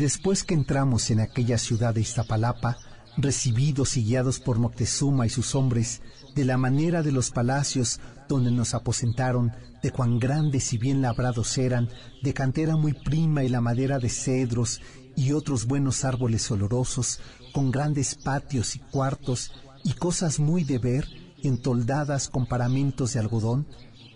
[0.00, 2.78] Después que entramos en aquella ciudad de Iztapalapa,
[3.18, 6.00] recibidos y guiados por Moctezuma y sus hombres,
[6.34, 9.52] de la manera de los palacios donde nos aposentaron,
[9.82, 11.90] de cuán grandes y bien labrados eran,
[12.22, 14.80] de cantera muy prima y la madera de cedros
[15.16, 17.20] y otros buenos árboles olorosos,
[17.52, 19.52] con grandes patios y cuartos
[19.84, 21.06] y cosas muy de ver,
[21.42, 23.66] entoldadas con paramentos de algodón,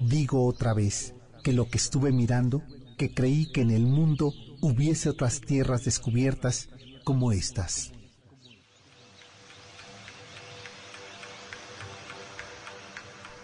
[0.00, 2.62] digo otra vez que lo que estuve mirando,
[2.96, 6.68] que creí que en el mundo hubiese otras tierras descubiertas
[7.04, 7.92] como estas.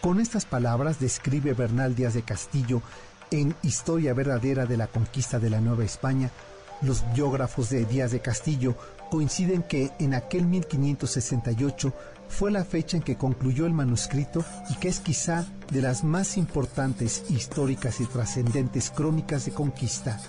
[0.00, 2.82] Con estas palabras describe Bernal Díaz de Castillo
[3.30, 6.30] en Historia verdadera de la conquista de la Nueva España.
[6.84, 8.74] Los biógrafos de Díaz de Castillo
[9.10, 11.94] coinciden que en aquel 1568
[12.28, 16.36] fue la fecha en que concluyó el manuscrito y que es quizá de las más
[16.36, 20.20] importantes históricas y trascendentes crónicas de conquista.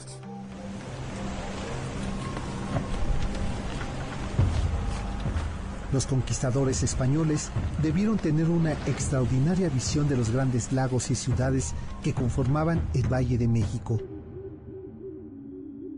[5.92, 7.50] Los conquistadores españoles
[7.81, 13.38] debieron tener una extraordinaria visión de los grandes lagos y ciudades que conformaban el Valle
[13.38, 14.00] de México.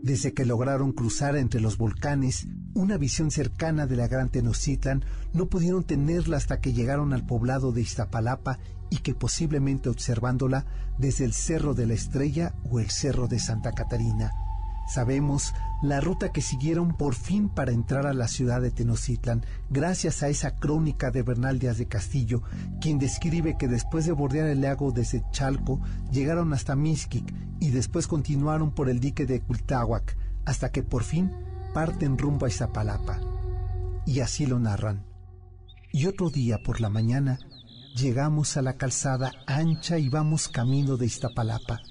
[0.08, 5.50] Desde que lograron cruzar entre los volcanes, una visión cercana de la Gran Tenochtitlan, no
[5.50, 10.64] pudieron tenerla hasta que llegaron al poblado de Iztapalapa y que posiblemente observándola
[10.96, 14.32] desde el Cerro de la Estrella o el Cerro de Santa Catarina.
[14.88, 20.22] Sabemos la ruta que siguieron por fin para entrar a la ciudad de Tenochtitlan, gracias
[20.22, 22.42] a esa crónica de Bernal Díaz de Castillo,
[22.80, 25.78] quien describe que después de bordear el lago desde Chalco,
[26.10, 30.16] llegaron hasta Mixquic y después continuaron por el dique de Cultáhuac,
[30.46, 31.30] hasta que por fin
[31.74, 33.20] parten rumbo a Izapalapa.
[34.06, 35.04] Y así lo narran.
[35.92, 37.38] Y otro día por la mañana
[37.94, 41.82] llegamos a la calzada ancha y vamos camino de Iztapalapa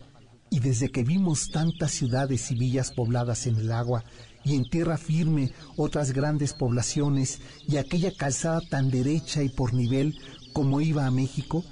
[0.50, 4.04] y desde que vimos tantas ciudades y villas pobladas en el agua
[4.44, 10.18] y en tierra firme otras grandes poblaciones y aquella calzada tan derecha y por nivel
[10.54, 11.64] como iba a México,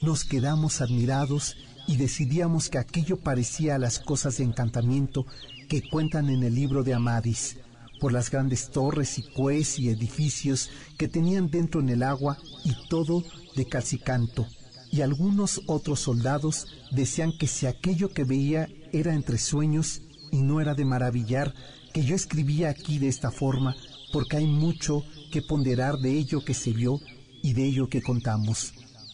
[0.00, 5.26] nos quedamos admirados y decidíamos que aquello parecía a las cosas de encantamiento
[5.68, 7.58] que cuentan en el libro de Amadis,
[8.00, 12.74] por las grandes torres y cues y edificios que tenían dentro en el agua y
[12.88, 13.24] todo
[13.56, 14.46] de calcicanto
[14.90, 20.02] y algunos otros soldados decían que si aquello que veía era entre sueños
[20.32, 21.54] y no era de maravillar,
[21.92, 23.74] que yo escribía aquí de esta forma,
[24.12, 27.00] porque hay mucho que ponderar de ello que se vio
[27.42, 28.72] y de ello que contamos.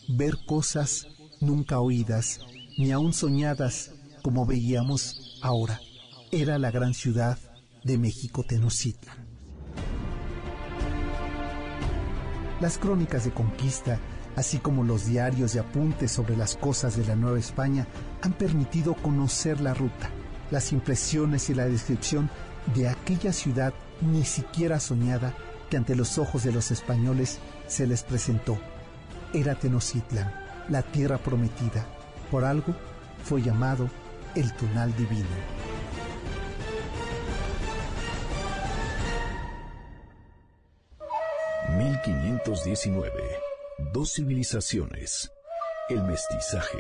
[0.09, 1.07] Ver cosas
[1.41, 2.41] nunca oídas,
[2.79, 3.93] ni aun soñadas,
[4.23, 5.81] como veíamos ahora.
[6.33, 7.39] Era la gran ciudad
[7.85, 9.27] de México Tenochtitlan.
[12.61, 14.01] Las crónicas de conquista
[14.37, 17.87] así como los diarios y apuntes sobre las cosas de la Nueva España,
[18.23, 20.11] han permitido conocer la ruta,
[20.51, 22.31] las impresiones y la descripción
[22.75, 25.35] de aquella ciudad ni siquiera soñada
[25.71, 28.59] que ante los ojos de los españoles se les presentó.
[29.33, 30.33] Era Tenochtitlan,
[30.69, 31.87] la tierra prometida.
[32.31, 32.75] Por algo
[33.25, 33.89] fue llamado
[34.35, 35.27] el Tunal Divino.
[41.77, 43.46] ...1519
[43.79, 45.31] Dos civilizaciones.
[45.91, 46.79] El mestizaje.